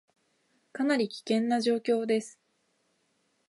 [0.71, 2.39] かなり危険な状況です